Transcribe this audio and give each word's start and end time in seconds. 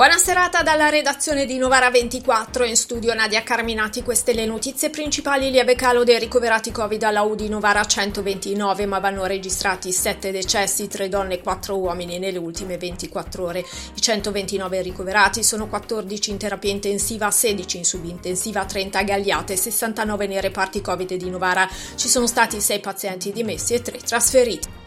Buona 0.00 0.16
serata 0.16 0.62
dalla 0.62 0.88
redazione 0.88 1.44
di 1.44 1.58
Novara 1.58 1.90
24, 1.90 2.64
in 2.64 2.74
studio 2.74 3.12
Nadia 3.12 3.42
Carminati, 3.42 4.02
queste 4.02 4.32
le 4.32 4.46
notizie 4.46 4.88
principali, 4.88 5.50
lieve 5.50 5.74
calo 5.74 6.04
dei 6.04 6.18
ricoverati 6.18 6.72
Covid 6.72 7.02
alla 7.02 7.20
UDI 7.20 7.50
Novara 7.50 7.84
129, 7.84 8.86
ma 8.86 8.98
vanno 8.98 9.26
registrati 9.26 9.92
7 9.92 10.30
decessi, 10.30 10.88
3 10.88 11.10
donne 11.10 11.34
e 11.34 11.42
4 11.42 11.76
uomini 11.76 12.18
nelle 12.18 12.38
ultime 12.38 12.78
24 12.78 13.44
ore. 13.44 13.58
I 13.58 14.00
129 14.00 14.80
ricoverati 14.80 15.42
sono 15.42 15.68
14 15.68 16.30
in 16.30 16.38
terapia 16.38 16.70
intensiva, 16.70 17.30
16 17.30 17.76
in 17.76 17.84
subintensiva, 17.84 18.64
30 18.64 19.02
gagliate, 19.02 19.54
69 19.54 20.26
nei 20.26 20.40
reparti 20.40 20.80
Covid 20.80 21.12
di 21.12 21.28
Novara. 21.28 21.68
Ci 21.94 22.08
sono 22.08 22.26
stati 22.26 22.58
6 22.58 22.80
pazienti 22.80 23.32
dimessi 23.32 23.74
e 23.74 23.82
3 23.82 23.98
trasferiti. 23.98 24.79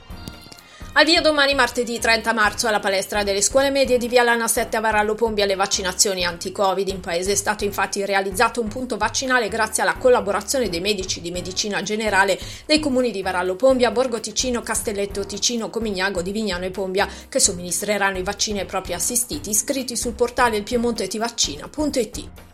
Al 0.95 1.05
via 1.05 1.21
domani 1.21 1.55
martedì 1.55 1.97
30 1.97 2.33
marzo 2.33 2.67
alla 2.67 2.79
palestra 2.79 3.23
delle 3.23 3.41
scuole 3.41 3.71
medie 3.71 3.97
di 3.97 4.07
Via 4.07 4.21
Lana 4.21 4.47
7 4.47 4.77
a 4.77 4.79
Varallo 4.79 5.15
Pombi 5.15 5.41
alle 5.41 5.55
vaccinazioni 5.55 6.23
anti-Covid. 6.23 6.87
In 6.87 6.99
paese 6.99 7.31
è 7.31 7.35
stato 7.35 7.63
infatti 7.63 8.05
realizzato 8.05 8.61
un 8.61 8.67
punto 8.67 8.95
vaccinale 8.95 9.47
grazie 9.47 9.81
alla 9.81 9.95
collaborazione 9.95 10.69
dei 10.69 10.81
medici 10.81 11.19
di 11.19 11.31
medicina 11.31 11.81
generale 11.81 12.39
dei 12.67 12.79
comuni 12.79 13.09
di 13.09 13.23
Varallo 13.23 13.55
Pombia, 13.55 13.89
Borgo 13.89 14.19
Ticino, 14.19 14.61
Castelletto 14.61 15.25
Ticino, 15.25 15.71
Comignago 15.71 16.21
di 16.21 16.31
Vignano 16.31 16.65
e 16.65 16.69
Pombia 16.69 17.07
che 17.27 17.39
somministreranno 17.39 18.19
i 18.19 18.23
vaccini 18.23 18.59
ai 18.59 18.65
propri 18.65 18.93
assistiti 18.93 19.49
iscritti 19.49 19.97
sul 19.97 20.13
portale 20.13 20.57
ilpiemontetivaccina.it. 20.57 22.52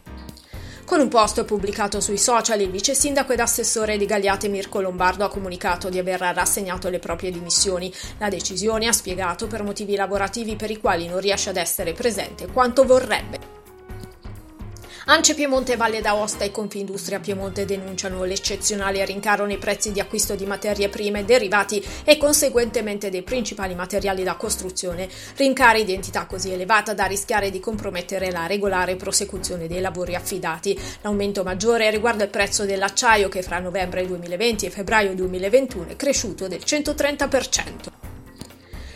Con 0.90 1.02
un 1.02 1.08
post 1.08 1.46
pubblicato 1.46 2.02
sui 2.02 2.18
social, 2.18 2.60
il 2.62 2.72
vice 2.72 2.96
sindaco 2.96 3.32
ed 3.32 3.40
assessore 3.40 3.96
di 3.96 4.08
Gagliate 4.08 4.48
Mirko 4.48 4.82
Lombardo 4.82 5.24
ha 5.24 5.30
comunicato 5.30 5.88
di 5.88 6.00
aver 6.00 6.20
rassegnato 6.20 6.90
le 6.90 6.98
proprie 6.98 7.30
dimissioni. 7.30 7.94
La 8.18 8.28
decisione 8.28 8.88
ha 8.88 8.92
spiegato 8.92 9.46
per 9.46 9.62
motivi 9.62 9.96
lavorativi 9.96 10.56
per 10.56 10.72
i 10.72 10.80
quali 10.80 11.08
non 11.08 11.20
riesce 11.20 11.52
ad 11.52 11.58
essere 11.58 11.94
presente 11.94 12.48
quanto 12.48 12.86
vorrebbe. 12.86 13.49
Ance 15.12 15.34
Piemonte, 15.34 15.76
Valle 15.76 16.02
d'Aosta 16.02 16.44
e 16.44 16.52
Confindustria 16.52 17.20
Piemonte 17.20 17.66
denunciano 17.66 18.26
l'eccezionale 18.26 19.04
rincaro 19.06 19.48
nei 19.48 19.58
prezzi 19.58 19.92
di 19.92 20.00
acquisto 20.00 20.36
di 20.36 20.46
materie 20.46 20.88
prime, 20.88 21.26
derivati 21.26 21.84
e 22.04 22.16
conseguentemente 22.18 23.10
dei 23.10 23.24
principali 23.24 23.74
materiali 23.74 24.22
da 24.22 24.36
costruzione, 24.36 25.10
rincari 25.38 25.84
di 25.84 25.96
entità 25.96 26.28
così 26.28 26.52
elevata 26.52 26.94
da 26.94 27.06
rischiare 27.06 27.50
di 27.50 27.60
compromettere 27.60 28.30
la 28.30 28.46
regolare 28.46 28.98
prosecuzione 28.98 29.66
dei 29.66 29.82
lavori 29.82 30.14
affidati. 30.14 30.80
L'aumento 31.02 31.42
maggiore 31.42 31.90
riguarda 31.90 32.24
il 32.24 32.30
prezzo 32.30 32.66
dell'acciaio 32.66 33.30
che 33.30 33.42
fra 33.42 33.58
novembre 33.58 34.06
2020 34.06 34.68
e 34.68 34.70
febbraio 34.70 35.16
2021 35.16 35.88
è 35.88 35.96
cresciuto 35.96 36.48
del 36.48 36.62
130%. 36.64 37.99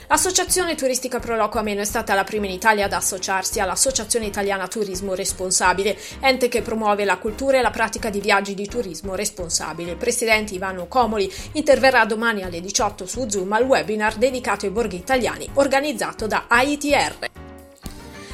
L'associazione 0.07 0.75
turistica 0.75 1.19
Proloco 1.19 1.59
Ameno 1.59 1.81
è 1.81 1.85
stata 1.85 2.13
la 2.13 2.23
prima 2.23 2.45
in 2.45 2.51
Italia 2.51 2.85
ad 2.85 2.93
associarsi 2.93 3.59
all'Associazione 3.59 4.25
Italiana 4.25 4.67
Turismo 4.67 5.15
Responsabile, 5.15 5.97
ente 6.19 6.49
che 6.49 6.61
promuove 6.61 7.05
la 7.05 7.17
cultura 7.17 7.57
e 7.57 7.61
la 7.61 7.71
pratica 7.71 8.09
di 8.09 8.19
viaggi 8.19 8.53
di 8.53 8.67
turismo 8.67 9.15
responsabile. 9.15 9.91
Il 9.91 9.97
presidente 9.97 10.53
Ivano 10.53 10.87
Comoli 10.87 11.31
interverrà 11.53 12.05
domani 12.05 12.43
alle 12.43 12.61
18 12.61 13.05
su 13.05 13.29
Zoom 13.29 13.53
al 13.53 13.63
webinar 13.63 14.15
dedicato 14.15 14.65
ai 14.65 14.71
borghi 14.71 14.97
italiani 14.97 15.49
organizzato 15.53 16.27
da 16.27 16.45
AITR. 16.47 17.42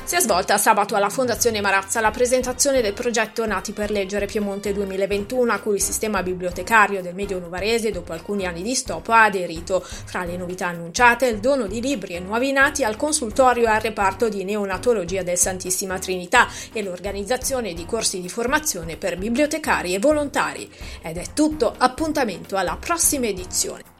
Si 0.09 0.15
è 0.15 0.21
svolta 0.21 0.57
sabato 0.57 0.95
alla 0.95 1.11
Fondazione 1.11 1.61
Marazza 1.61 2.01
la 2.01 2.09
presentazione 2.09 2.81
del 2.81 2.93
progetto 2.93 3.45
Nati 3.45 3.73
per 3.73 3.91
leggere 3.91 4.25
Piemonte 4.25 4.73
2021, 4.73 5.53
a 5.53 5.59
cui 5.59 5.75
il 5.75 5.83
sistema 5.83 6.23
bibliotecario 6.23 7.03
del 7.03 7.13
Medio 7.13 7.37
Novarese, 7.37 7.91
dopo 7.91 8.11
alcuni 8.11 8.47
anni 8.47 8.63
di 8.63 8.73
stop, 8.73 9.07
ha 9.09 9.25
aderito. 9.25 9.79
Fra 9.81 10.25
le 10.25 10.35
novità 10.35 10.65
annunciate, 10.65 11.27
il 11.27 11.37
dono 11.37 11.67
di 11.67 11.79
libri 11.79 12.15
e 12.15 12.21
nuovi 12.21 12.51
nati 12.51 12.83
al 12.83 12.95
consultorio 12.95 13.65
e 13.65 13.69
al 13.69 13.81
reparto 13.81 14.29
di 14.29 14.43
neonatologia 14.43 15.21
del 15.21 15.37
Santissima 15.37 15.99
Trinità 15.99 16.47
e 16.73 16.81
l'organizzazione 16.81 17.75
di 17.75 17.85
corsi 17.85 18.19
di 18.19 18.29
formazione 18.29 18.97
per 18.97 19.15
bibliotecari 19.15 19.93
e 19.93 19.99
volontari. 19.99 20.67
Ed 21.03 21.17
è 21.17 21.25
tutto, 21.35 21.71
appuntamento 21.77 22.57
alla 22.57 22.77
prossima 22.77 23.27
edizione. 23.27 23.98